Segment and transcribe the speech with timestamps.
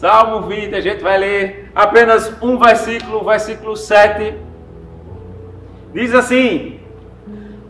[0.00, 4.34] Salmo 20, a gente vai ler apenas um versículo, versículo 7.
[5.92, 6.80] Diz assim: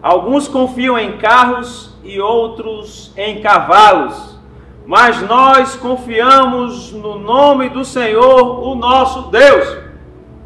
[0.00, 4.38] Alguns confiam em carros e outros em cavalos,
[4.86, 9.78] mas nós confiamos no nome do Senhor, o nosso Deus.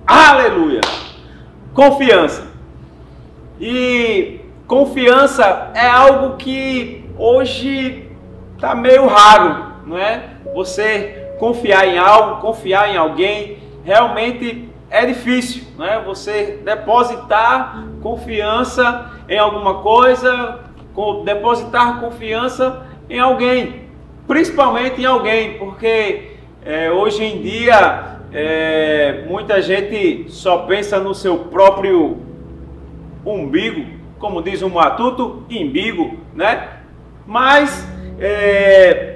[0.07, 0.81] Aleluia!
[1.75, 2.47] Confiança.
[3.61, 8.09] E confiança é algo que hoje
[8.57, 10.31] está meio raro, não é?
[10.55, 16.03] Você confiar em algo, confiar em alguém, realmente é difícil, né?
[16.07, 20.61] Você depositar confiança em alguma coisa,
[21.25, 23.83] depositar confiança em alguém,
[24.27, 31.39] principalmente em alguém, porque é, hoje em dia é, muita gente só pensa no seu
[31.39, 32.19] próprio
[33.25, 33.85] umbigo,
[34.19, 36.69] como diz o matuto, imbigo, né?
[37.27, 39.14] Mas é,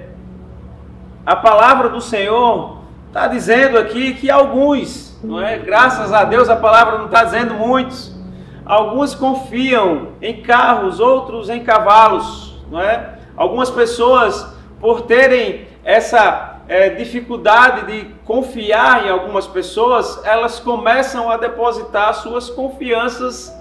[1.29, 5.59] a palavra do Senhor está dizendo aqui que alguns, não é?
[5.59, 8.17] Graças a Deus a palavra não está dizendo muitos.
[8.65, 13.19] Alguns confiam em carros, outros em cavalos, não é?
[13.37, 21.37] Algumas pessoas, por terem essa é, dificuldade de confiar em algumas pessoas, elas começam a
[21.37, 23.55] depositar suas confianças,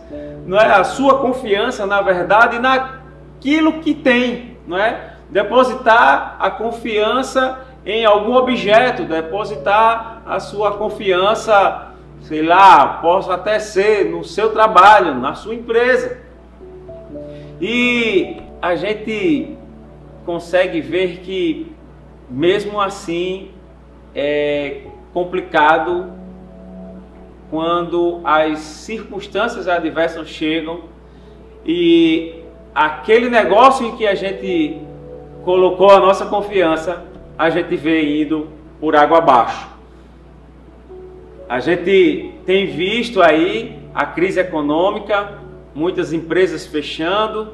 [0.46, 0.68] não é?
[0.68, 5.17] A sua confiança, na verdade, naquilo que tem, não é?
[5.30, 14.10] Depositar a confiança em algum objeto, depositar a sua confiança, sei lá, possa até ser
[14.10, 16.18] no seu trabalho, na sua empresa.
[17.62, 19.56] E a gente
[20.26, 21.72] consegue ver que
[22.30, 23.52] mesmo assim
[24.14, 24.82] é
[25.14, 26.12] complicado
[27.50, 30.82] quando as circunstâncias adversas chegam
[31.66, 32.44] e
[32.76, 34.82] aquele negócio em que a gente
[35.48, 37.06] colocou a nossa confiança,
[37.40, 38.50] a gente vê indo
[38.82, 39.66] por água abaixo.
[41.48, 45.40] A gente tem visto aí a crise econômica,
[45.74, 47.54] muitas empresas fechando,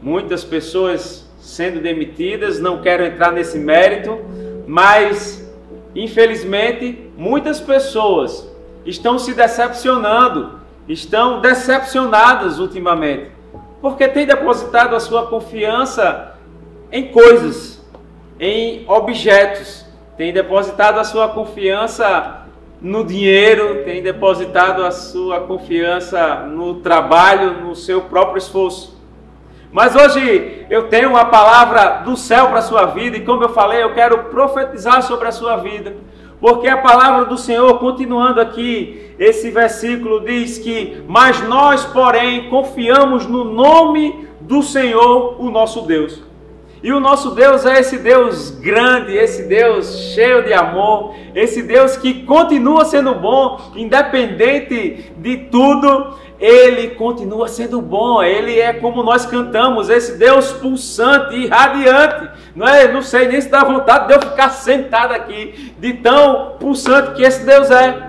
[0.00, 4.16] muitas pessoas sendo demitidas, não quero entrar nesse mérito,
[4.64, 5.44] mas
[5.96, 8.48] infelizmente muitas pessoas
[8.86, 13.32] estão se decepcionando, estão decepcionadas ultimamente,
[13.82, 16.27] porque têm depositado a sua confiança
[16.90, 17.84] em coisas,
[18.40, 19.84] em objetos,
[20.16, 22.46] tem depositado a sua confiança
[22.80, 28.96] no dinheiro, tem depositado a sua confiança no trabalho, no seu próprio esforço.
[29.70, 33.50] Mas hoje eu tenho uma palavra do céu para a sua vida e como eu
[33.50, 35.94] falei, eu quero profetizar sobre a sua vida.
[36.40, 43.26] Porque a palavra do Senhor, continuando aqui, esse versículo diz que: Mas nós, porém, confiamos
[43.26, 46.27] no nome do Senhor, o nosso Deus.
[46.80, 51.96] E o nosso Deus é esse Deus grande, esse Deus cheio de amor, esse Deus
[51.96, 58.22] que continua sendo bom, independente de tudo, ele continua sendo bom.
[58.22, 62.30] Ele é como nós cantamos, esse Deus pulsante e radiante.
[62.54, 62.86] Não é?
[62.92, 67.22] Não sei nem se dá vontade de eu ficar sentado aqui, de tão pulsante que
[67.22, 68.08] esse Deus é.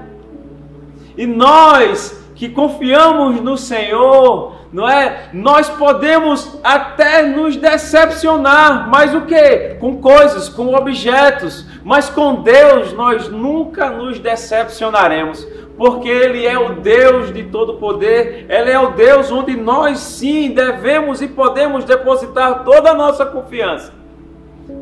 [1.17, 5.29] E nós que confiamos no Senhor, não é?
[5.33, 9.75] Nós podemos até nos decepcionar, mas o que?
[9.79, 16.75] Com coisas, com objetos, mas com Deus nós nunca nos decepcionaremos, porque Ele é o
[16.75, 22.63] Deus de todo poder, Ele é o Deus onde nós sim devemos e podemos depositar
[22.63, 23.91] toda a nossa confiança,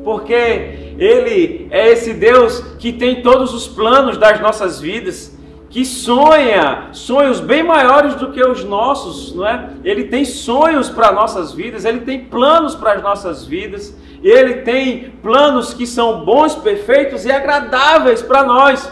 [0.03, 5.36] porque Ele é esse Deus que tem todos os planos das nossas vidas
[5.69, 9.69] que sonha sonhos bem maiores do que os nossos, não é?
[9.83, 15.11] Ele tem sonhos para nossas vidas, ele tem planos para as nossas vidas, ele tem
[15.21, 18.91] planos que são bons, perfeitos e agradáveis para nós.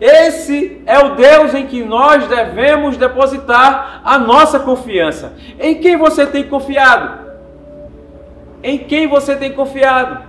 [0.00, 5.34] Esse é o Deus em que nós devemos depositar a nossa confiança.
[5.58, 7.26] Em quem você tem confiado?
[8.62, 10.24] Em quem você tem confiado?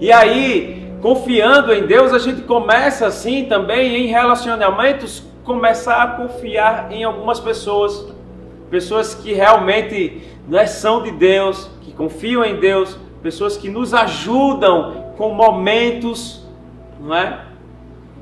[0.00, 6.92] E aí, confiando em Deus, a gente começa assim também em relacionamentos, começar a confiar
[6.92, 8.12] em algumas pessoas,
[8.70, 15.12] pessoas que realmente né, são de Deus, que confiam em Deus, pessoas que nos ajudam
[15.16, 16.46] com momentos,
[17.00, 17.40] não é?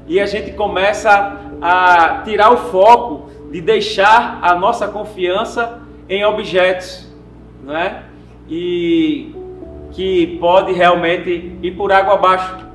[0.06, 7.06] E a gente começa a tirar o foco de deixar a nossa confiança em objetos,
[7.62, 8.04] não é?
[8.48, 9.34] E
[9.92, 12.68] que pode realmente ir por água abaixo.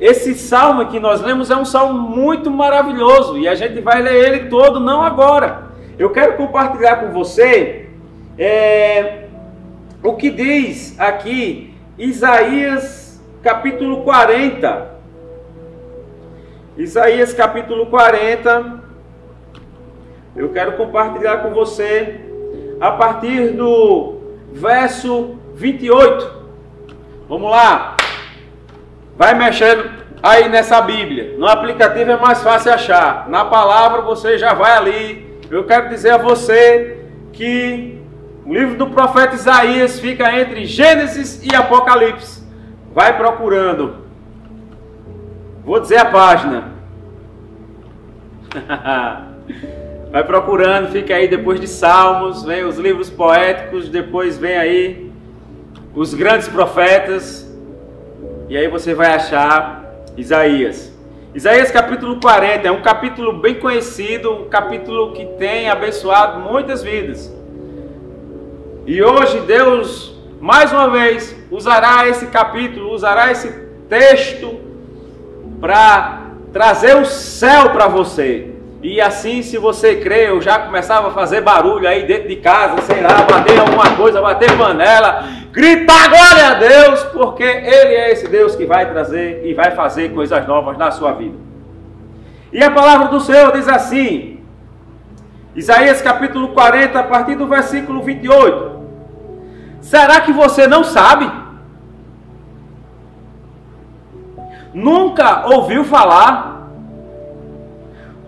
[0.00, 4.28] Esse salmo que nós lemos é um salmo muito maravilhoso e a gente vai ler
[4.28, 5.66] ele todo, não agora.
[5.98, 7.88] Eu quero compartilhar com você
[8.38, 9.24] é,
[10.02, 14.96] o que diz aqui Isaías capítulo 40,
[16.76, 18.84] Isaías capítulo 40.
[20.36, 22.20] Eu quero compartilhar com você
[22.78, 24.18] a partir do
[24.52, 26.30] verso 28.
[27.28, 27.96] Vamos lá.
[29.16, 29.90] Vai mexendo
[30.22, 31.34] aí nessa Bíblia.
[31.38, 33.28] No aplicativo é mais fácil achar.
[33.28, 35.40] Na palavra você já vai ali.
[35.50, 37.98] Eu quero dizer a você que
[38.44, 42.44] o livro do profeta Isaías fica entre Gênesis e Apocalipse.
[42.92, 44.06] Vai procurando.
[45.64, 46.76] Vou dizer a página.
[50.10, 55.05] Vai procurando, fica aí depois de Salmos, vem os livros poéticos, depois vem aí
[55.96, 57.50] os grandes profetas.
[58.48, 59.82] E aí você vai achar
[60.16, 60.92] Isaías.
[61.34, 67.34] Isaías capítulo 40 é um capítulo bem conhecido, um capítulo que tem abençoado muitas vidas.
[68.86, 73.50] E hoje Deus, mais uma vez, usará esse capítulo, usará esse
[73.88, 74.60] texto
[75.60, 78.55] para trazer o céu para você.
[78.82, 82.82] E assim, se você crê, eu já começava a fazer barulho aí dentro de casa,
[82.82, 88.28] sei lá, bater alguma coisa, bater panela, gritar glória a Deus, porque Ele é esse
[88.28, 91.36] Deus que vai trazer e vai fazer coisas novas na sua vida.
[92.52, 94.40] E a palavra do Senhor diz assim,
[95.54, 98.76] Isaías capítulo 40, a partir do versículo 28.
[99.80, 101.30] Será que você não sabe?
[104.74, 106.55] Nunca ouviu falar?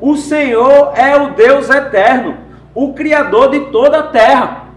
[0.01, 2.39] O Senhor é o Deus eterno,
[2.75, 4.69] o Criador de toda a terra.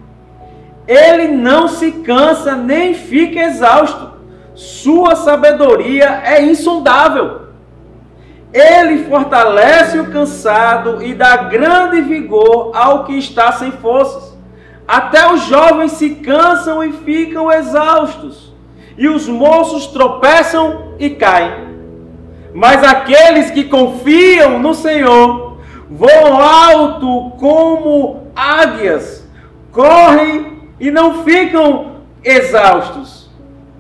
[0.88, 4.12] Ele não se cansa nem fica exausto.
[4.56, 7.41] Sua sabedoria é insondável.
[8.51, 14.38] Ele fortalece o cansado e dá grande vigor ao que está sem forças.
[14.88, 18.51] Até os jovens se cansam e ficam exaustos
[18.97, 21.70] e os moços tropeçam e caem.
[22.53, 25.59] Mas aqueles que confiam no Senhor
[25.89, 29.27] voam alto como águias,
[29.71, 33.30] correm e não ficam exaustos,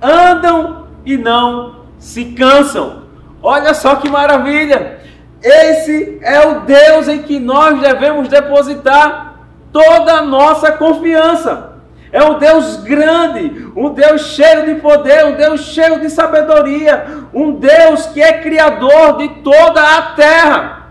[0.01, 3.03] andam e não se cansam.
[3.41, 4.99] Olha só que maravilha!
[5.43, 9.39] Esse é o Deus em que nós devemos depositar
[9.71, 11.70] toda a nossa confiança.
[12.11, 17.53] É um Deus grande, um Deus cheio de poder, um Deus cheio de sabedoria, um
[17.53, 20.87] Deus que é criador de toda a terra.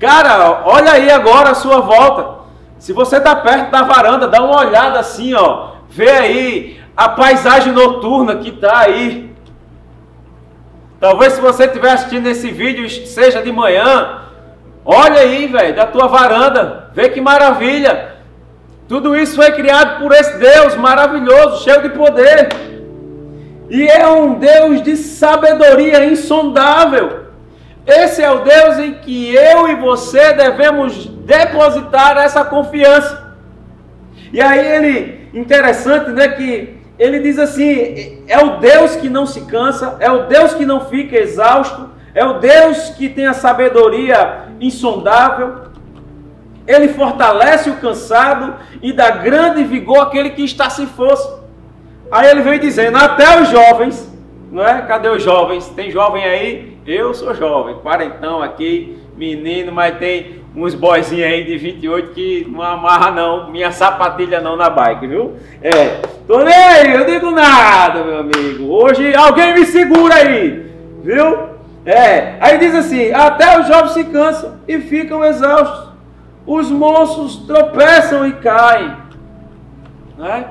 [0.00, 2.42] Cara, olha aí agora a sua volta.
[2.78, 5.74] Se você está perto da varanda, dá uma olhada assim, ó.
[5.88, 9.32] Vê aí a paisagem noturna que está aí.
[10.98, 14.22] Talvez se você estiver assistindo esse vídeo, seja de manhã,
[14.84, 16.90] olha aí, velho, da tua varanda.
[16.92, 18.13] Vê que maravilha.
[18.86, 22.48] Tudo isso foi criado por esse Deus maravilhoso, cheio de poder.
[23.70, 27.24] E é um Deus de sabedoria insondável.
[27.86, 33.34] Esse é o Deus em que eu e você devemos depositar essa confiança.
[34.32, 39.42] E aí ele, interessante, né, que ele diz assim, é o Deus que não se
[39.42, 44.44] cansa, é o Deus que não fica exausto, é o Deus que tem a sabedoria
[44.60, 45.73] insondável,
[46.66, 51.44] ele fortalece o cansado e dá grande vigor àquele que está sem força.
[52.10, 54.12] Aí ele vem dizendo, até os jovens,
[54.50, 54.82] não é?
[54.82, 55.68] Cadê os jovens?
[55.68, 56.78] Tem jovem aí?
[56.86, 62.62] Eu sou jovem, quarentão aqui, menino, mas tem uns boizinhos aí de 28 que não
[62.62, 65.34] amarra não, minha sapatilha não na bike, viu?
[65.60, 68.70] É, tô nem aí, eu digo nada, meu amigo.
[68.70, 70.70] Hoje alguém me segura aí,
[71.02, 71.54] viu?
[71.84, 75.83] É, aí diz assim, até os jovens se cansam e ficam exaustos
[76.46, 78.94] os moços tropeçam e caem,
[80.18, 80.46] né?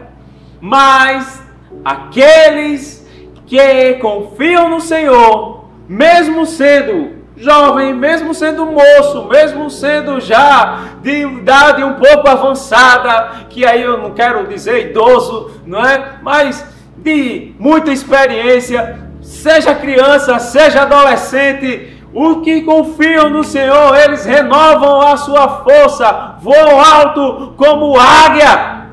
[0.60, 1.42] mas
[1.84, 3.08] aqueles
[3.46, 11.84] que confiam no Senhor, mesmo sendo jovem, mesmo sendo moço, mesmo sendo já de idade
[11.84, 16.14] um pouco avançada, que aí eu não quero dizer idoso, não é?
[16.22, 16.66] Mas
[16.98, 25.18] de muita experiência, seja criança, seja adolescente, os que confiam no Senhor, eles renovam a
[25.18, 28.88] sua força, voam alto como águia.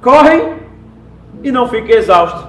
[0.00, 0.54] Correm
[1.42, 2.44] e não ficam exaustos.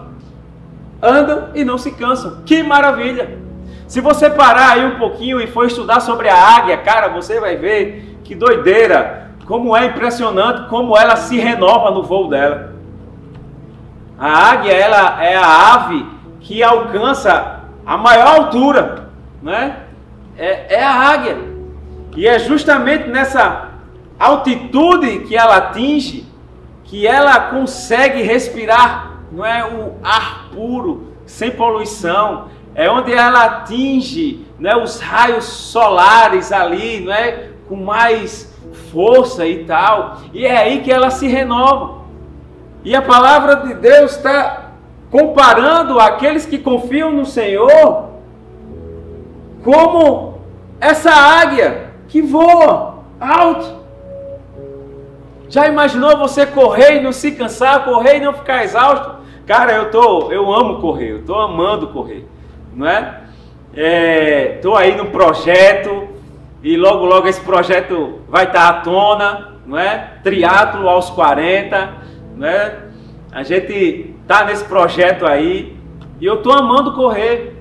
[1.01, 2.43] Andam e não se cansam.
[2.45, 3.39] Que maravilha!
[3.87, 7.55] Se você parar aí um pouquinho e for estudar sobre a águia, cara, você vai
[7.55, 12.73] ver que doideira, como é impressionante como ela se renova no voo dela.
[14.17, 16.05] A águia, ela é a ave
[16.39, 19.09] que alcança a maior altura,
[19.41, 19.83] né?
[20.37, 21.37] É, é a águia.
[22.15, 23.69] E é justamente nessa
[24.19, 26.25] altitude que ela atinge
[26.83, 32.49] que ela consegue respirar, não é o ar puro, sem poluição.
[32.75, 37.49] é onde ela atinge né, os raios solares ali, não é?
[37.67, 38.53] com mais
[38.91, 40.17] força e tal.
[40.33, 42.03] E é aí que ela se renova.
[42.83, 44.62] E a palavra de Deus está
[45.13, 48.09] comparando aqueles que confiam no Senhor
[49.63, 50.39] como
[50.81, 53.83] essa águia que voa alto.
[55.47, 59.17] Já imaginou você correr e não se cansar, correr e não ficar exausto?
[59.45, 62.27] Cara, eu tô, eu amo correr, eu tô amando correr,
[62.73, 63.21] não é?
[63.75, 66.07] é tô aí no projeto
[66.63, 70.13] e logo logo esse projeto vai estar à tona, não é?
[70.23, 71.93] Triatlo aos 40,
[72.35, 72.79] não é?
[73.31, 75.77] A gente tá nesse projeto aí
[76.19, 77.57] e eu tô amando correr.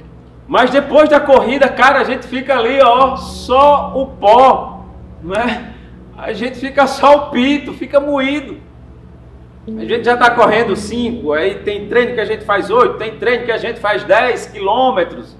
[0.46, 4.84] Mas depois da corrida, cara, a gente fica ali, ó, só o pó,
[5.22, 5.72] não é?
[6.16, 8.58] A gente fica só o pito, fica moído.
[9.66, 13.16] A gente já está correndo 5, aí tem treino que a gente faz 8, tem
[13.16, 15.36] treino que a gente faz 10 quilômetros.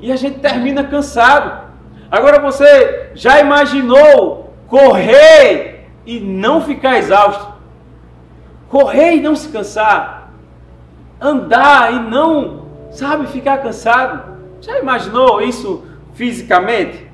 [0.00, 1.64] E a gente termina cansado.
[2.10, 7.54] Agora você já imaginou correr e não ficar exausto?
[8.68, 10.13] Correr e não se cansar?
[11.24, 14.36] Andar e não, sabe, ficar cansado?
[14.60, 17.10] Já imaginou isso fisicamente?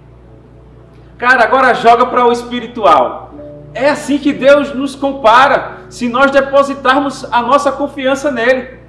[1.17, 3.33] Cara, agora joga para o espiritual.
[3.73, 8.81] É assim que Deus nos compara, se nós depositarmos a nossa confiança nele.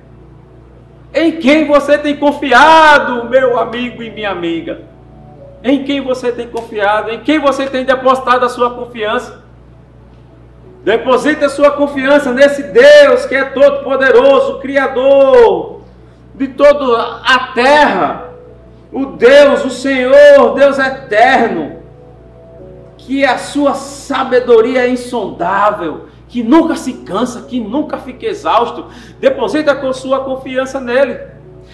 [1.14, 4.82] Em quem você tem confiado, meu amigo e minha amiga?
[5.64, 7.12] Em quem você tem confiado?
[7.12, 9.44] Em quem você tem depositado a sua confiança?
[10.84, 15.82] Deposite a sua confiança nesse Deus que é todo poderoso, criador
[16.34, 18.32] de toda a terra
[18.92, 21.78] o Deus, o Senhor, Deus eterno,
[22.98, 28.88] que a sua sabedoria é insondável, que nunca se cansa, que nunca fica exausto,
[29.20, 31.18] deposita com sua confiança nele.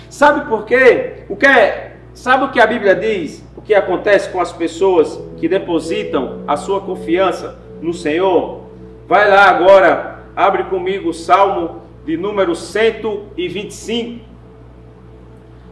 [0.09, 1.23] Sabe por quê?
[1.27, 3.43] O que é, sabe o que a Bíblia diz?
[3.55, 8.66] O que acontece com as pessoas que depositam a sua confiança no Senhor?
[9.07, 14.25] Vai lá agora, abre comigo o Salmo de número 125.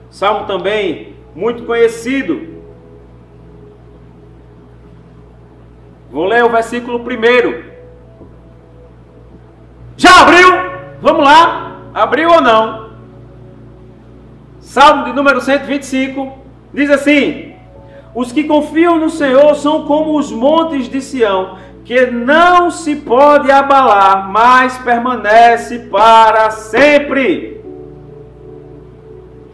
[0.10, 2.56] Salmo também muito conhecido.
[6.10, 7.66] Vou ler o versículo primeiro.
[9.98, 10.48] Já abriu?
[11.02, 11.82] Vamos lá.
[11.94, 12.92] Abriu ou não?
[14.60, 16.38] Salmo de número 125
[16.74, 17.54] diz assim:
[18.14, 23.50] Os que confiam no Senhor são como os montes de Sião, que não se pode
[23.50, 27.64] abalar, mas permanece para sempre.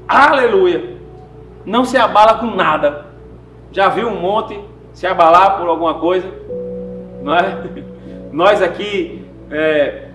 [0.07, 0.91] Aleluia
[1.65, 3.05] não se abala com nada.
[3.71, 4.59] Já viu um monte
[4.93, 6.27] se abalar por alguma coisa?
[7.21, 7.63] Não é?
[8.31, 10.09] Nós aqui é,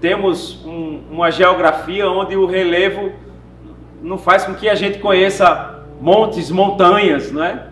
[0.00, 3.12] temos um, uma geografia onde o relevo
[4.02, 7.66] não faz com que a gente conheça montes, montanhas, não é?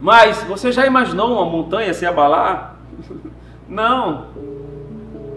[0.00, 2.76] Mas você já imaginou uma montanha se abalar?
[3.68, 4.28] Não.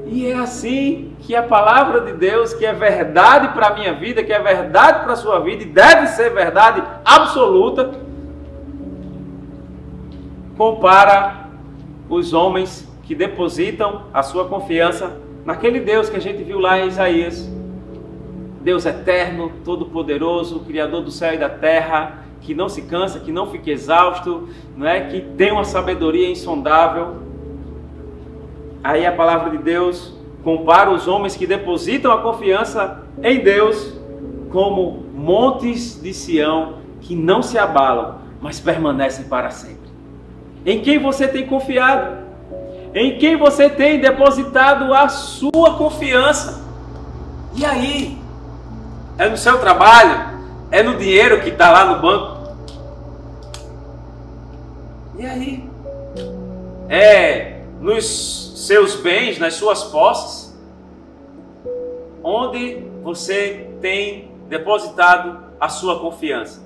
[0.06, 4.24] E é assim que a palavra de Deus, que é verdade para a minha vida,
[4.24, 7.92] que é verdade para a sua vida e deve ser verdade absoluta,
[10.58, 11.48] compara
[12.10, 16.88] os homens que depositam a sua confiança naquele Deus que a gente viu lá em
[16.88, 17.50] Isaías.
[18.62, 23.48] Deus eterno, todo-poderoso, criador do céu e da terra, que não se cansa, que não
[23.48, 24.48] fica exausto,
[24.78, 25.02] não é?
[25.02, 27.24] Que tem uma sabedoria insondável
[28.84, 33.94] Aí a palavra de Deus compara os homens que depositam a confiança em Deus
[34.52, 39.90] como montes de Sião que não se abalam, mas permanecem para sempre.
[40.66, 42.24] Em quem você tem confiado?
[42.94, 46.62] Em quem você tem depositado a sua confiança?
[47.56, 48.18] E aí?
[49.18, 50.34] É no seu trabalho?
[50.70, 52.33] É no dinheiro que está lá no banco?
[55.18, 55.70] E aí?
[56.90, 60.58] É nos seus bens, nas suas posses,
[62.24, 66.64] onde você tem depositado a sua confiança.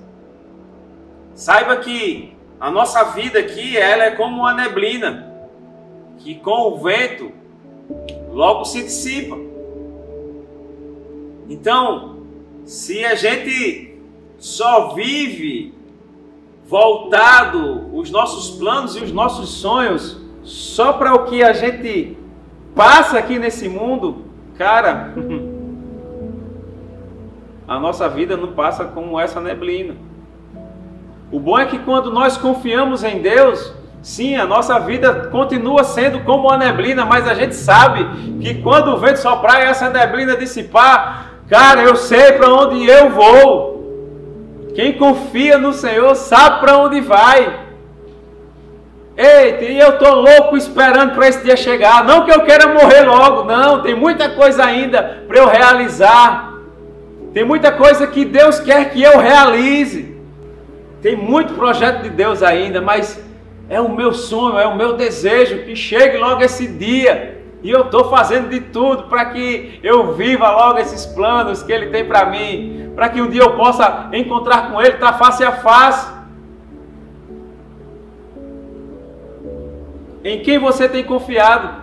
[1.34, 5.32] Saiba que a nossa vida aqui, ela é como uma neblina,
[6.18, 7.32] que com o vento
[8.30, 9.36] logo se dissipa.
[11.48, 12.22] Então,
[12.64, 13.98] se a gente
[14.38, 15.74] só vive
[16.68, 22.16] voltado os nossos planos e os nossos sonhos só para o que a gente
[22.74, 25.14] passa aqui nesse mundo, cara,
[27.66, 29.96] a nossa vida não passa como essa neblina.
[31.32, 36.20] O bom é que quando nós confiamos em Deus, sim, a nossa vida continua sendo
[36.20, 38.06] como uma neblina, mas a gente sabe
[38.40, 43.10] que quando o vento soprar e essa neblina dissipar, cara, eu sei para onde eu
[43.10, 43.77] vou.
[44.78, 47.52] Quem confia no Senhor sabe para onde vai.
[49.16, 52.04] Eita, e eu estou louco esperando para esse dia chegar.
[52.04, 53.82] Não que eu queira morrer logo, não.
[53.82, 56.54] Tem muita coisa ainda para eu realizar.
[57.34, 60.16] Tem muita coisa que Deus quer que eu realize.
[61.02, 63.20] Tem muito projeto de Deus ainda, mas
[63.68, 67.37] é o meu sonho, é o meu desejo que chegue logo esse dia.
[67.62, 71.86] E eu estou fazendo de tudo para que eu viva logo esses planos que Ele
[71.86, 75.44] tem para mim, para que um dia eu possa encontrar com Ele, estar tá face
[75.44, 76.18] a face.
[80.24, 81.82] Em quem você tem confiado?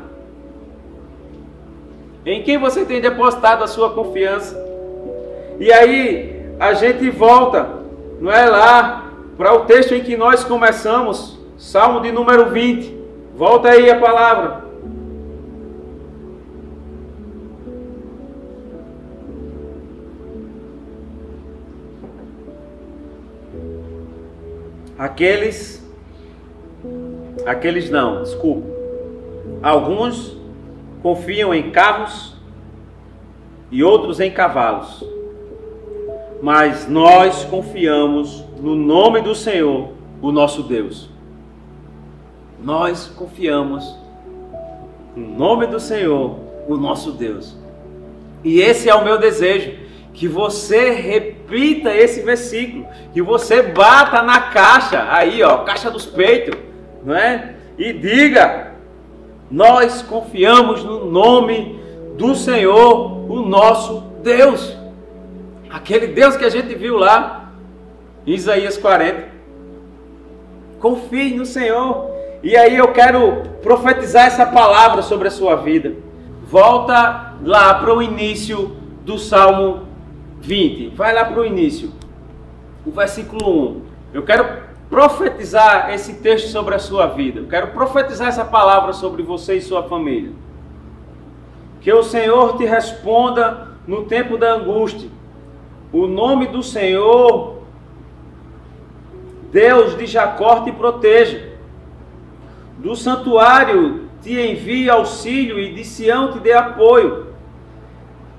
[2.26, 4.58] Em quem você tem depositado a sua confiança?
[5.60, 7.68] E aí a gente volta,
[8.20, 12.96] não é lá para o texto em que nós começamos, Salmo de número 20.
[13.36, 14.65] Volta aí a palavra.
[25.06, 25.88] Aqueles,
[27.46, 28.68] aqueles não, desculpa.
[29.62, 30.36] Alguns
[31.04, 32.36] confiam em carros
[33.70, 35.08] e outros em cavalos.
[36.42, 39.90] Mas nós confiamos no nome do Senhor,
[40.24, 41.08] o nosso Deus.
[42.64, 43.96] Nós confiamos
[45.16, 47.56] no nome do Senhor, o nosso Deus.
[48.44, 49.72] E esse é o meu desejo
[50.16, 56.58] que você repita esse versículo, que você bata na caixa, aí ó, caixa dos peitos,
[57.04, 57.56] não é?
[57.78, 58.72] E diga:
[59.50, 61.80] Nós confiamos no nome
[62.18, 64.76] do Senhor, o nosso Deus.
[65.70, 67.52] Aquele Deus que a gente viu lá
[68.26, 69.36] em Isaías 40.
[70.80, 72.10] Confie no Senhor.
[72.42, 75.94] E aí eu quero profetizar essa palavra sobre a sua vida.
[76.48, 79.88] Volta lá para o início do Salmo
[80.42, 80.90] 20.
[80.96, 81.92] Vai lá para o início.
[82.86, 83.82] O versículo 1.
[84.14, 87.40] Eu quero profetizar esse texto sobre a sua vida.
[87.40, 90.32] Eu quero profetizar essa palavra sobre você e sua família.
[91.82, 95.10] Que o Senhor te responda no tempo da angústia.
[95.92, 97.64] O nome do Senhor,
[99.52, 101.54] Deus de Jacó, te proteja.
[102.78, 107.25] Do santuário te envie auxílio e de Sião te dê apoio.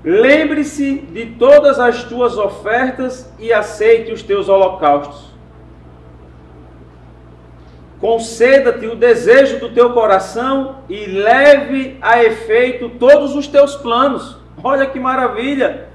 [0.03, 5.27] Lembre-se de todas as tuas ofertas e aceite os teus holocaustos.
[7.99, 14.37] Conceda-te o desejo do teu coração e leve a efeito todos os teus planos.
[14.63, 15.87] Olha que maravilha!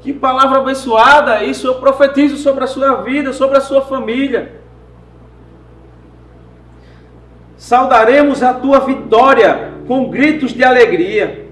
[0.00, 1.42] Que palavra abençoada!
[1.42, 4.60] Isso eu profetizo sobre a sua vida, sobre a sua família.
[7.56, 11.47] Saudaremos a tua vitória com gritos de alegria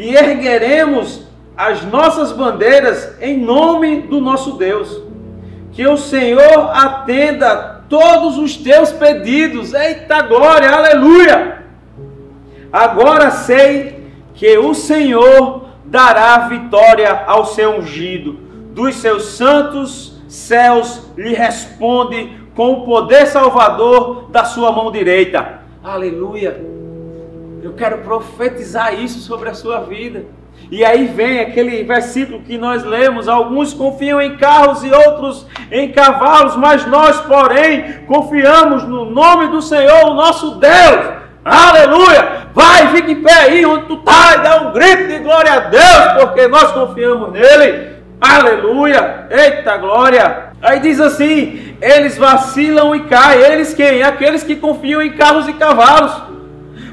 [0.00, 4.98] e ergueremos as nossas bandeiras em nome do nosso Deus.
[5.72, 9.74] Que o Senhor atenda todos os teus pedidos.
[9.74, 11.66] Eita glória, aleluia!
[12.72, 18.40] Agora sei que o Senhor dará vitória ao seu ungido.
[18.72, 25.60] Dos seus santos céus lhe responde com o poder salvador da sua mão direita.
[25.84, 26.79] Aleluia!
[27.62, 30.24] Eu quero profetizar isso sobre a sua vida.
[30.70, 35.90] E aí vem aquele versículo que nós lemos: alguns confiam em carros e outros em
[35.92, 41.20] cavalos, mas nós, porém, confiamos no nome do Senhor, o nosso Deus.
[41.44, 42.48] Aleluia!
[42.54, 45.60] Vai, fica em pé aí onde tu está e dá um grito de glória a
[45.60, 47.90] Deus, porque nós confiamos nele.
[48.20, 49.26] Aleluia!
[49.30, 50.50] Eita glória!
[50.62, 53.40] Aí diz assim: eles vacilam e caem.
[53.40, 54.02] Eles quem?
[54.02, 56.29] Aqueles que confiam em carros e cavalos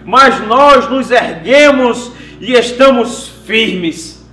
[0.08, 4.26] mas nós nos erguemos e estamos firmes.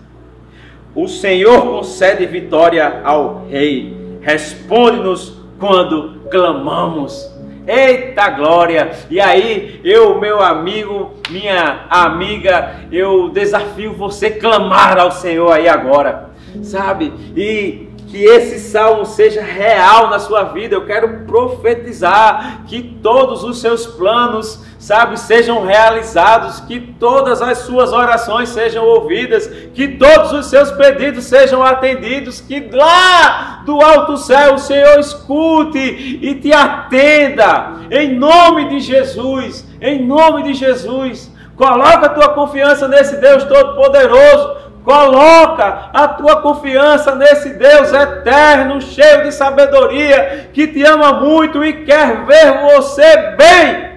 [0.95, 7.29] O Senhor concede vitória ao Rei, responde-nos quando clamamos.
[7.67, 8.93] Eita glória!
[9.11, 16.31] E aí, eu, meu amigo, minha amiga, eu desafio você clamar ao Senhor aí agora,
[16.63, 17.13] sabe?
[17.37, 20.77] E que esse salmo seja real na sua vida.
[20.77, 27.93] Eu quero profetizar que todos os seus planos, sabe, sejam realizados, que todas as suas
[27.93, 34.55] orações sejam ouvidas, que todos os seus pedidos sejam atendidos, que lá do alto céu
[34.55, 37.73] o Senhor escute e te atenda.
[37.91, 41.35] Em nome de Jesus, em nome de Jesus.
[41.57, 49.23] Coloca a tua confiança nesse Deus Todo-Poderoso Coloca a tua confiança nesse Deus eterno, cheio
[49.23, 53.95] de sabedoria, que te ama muito e quer ver você bem.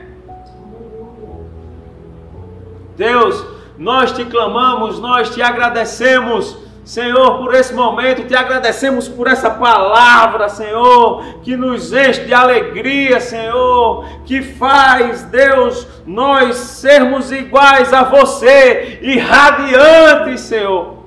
[2.96, 3.46] Deus,
[3.78, 10.48] nós te clamamos, nós te agradecemos, Senhor, por esse momento, te agradecemos por essa palavra,
[10.48, 19.00] Senhor, que nos enche de alegria, Senhor, que faz, Deus, nós sermos iguais a você
[19.02, 21.00] e radiantes, Senhor.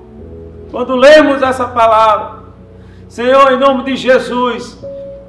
[0.69, 2.43] Quando lemos essa palavra,
[3.09, 4.77] Senhor, em nome de Jesus,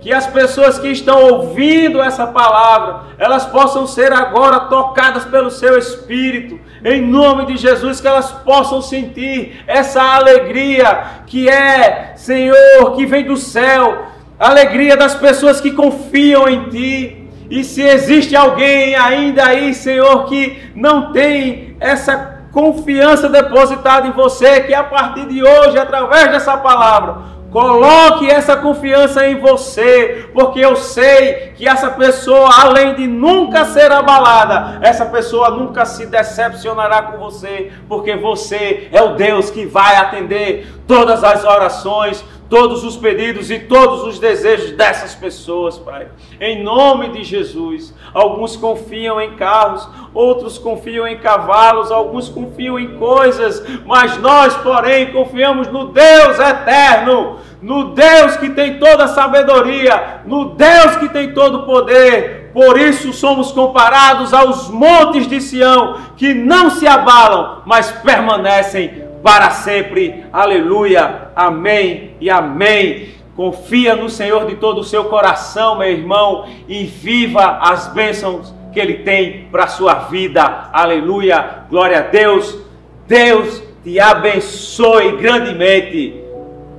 [0.03, 5.79] que as pessoas que estão ouvindo essa palavra, elas possam ser agora tocadas pelo seu
[5.79, 13.07] Espírito, em nome de Jesus, que elas possam sentir essa alegria que é, Senhor, que
[13.07, 14.07] vem do céu,
[14.41, 17.29] alegria das pessoas que confiam em Ti.
[17.49, 24.63] E se existe alguém ainda aí, Senhor, que não tem essa confiança depositada em você,
[24.63, 30.75] que a partir de hoje, através dessa palavra, Coloque essa confiança em você, porque eu
[30.75, 37.19] sei que essa pessoa, além de nunca ser abalada, essa pessoa nunca se decepcionará com
[37.19, 43.51] você, porque você é o Deus que vai atender todas as orações, todos os pedidos
[43.51, 46.09] e todos os desejos dessas pessoas, Pai.
[46.39, 47.95] Em nome de Jesus.
[48.13, 55.13] Alguns confiam em carros, outros confiam em cavalos, alguns confiam em coisas, mas nós, porém,
[55.13, 61.33] confiamos no Deus eterno, no Deus que tem toda a sabedoria, no Deus que tem
[61.33, 62.51] todo o poder.
[62.53, 69.51] Por isso somos comparados aos montes de Sião, que não se abalam, mas permanecem para
[69.51, 70.25] sempre.
[70.33, 71.29] Aleluia.
[71.35, 73.11] Amém e amém.
[73.37, 78.81] Confia no Senhor de todo o seu coração, meu irmão, e viva as bênçãos que
[78.81, 80.69] Ele tem para a sua vida.
[80.73, 81.65] Aleluia.
[81.71, 82.59] Glória a Deus.
[83.07, 86.21] Deus te abençoe grandemente.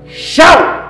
[0.07, 0.73] Tchau!